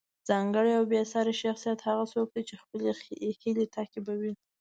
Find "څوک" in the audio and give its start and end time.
2.13-2.27